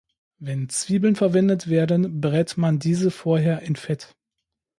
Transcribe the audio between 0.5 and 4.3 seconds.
Zwiebeln verwendet werden, brät man diese vorher in Fett.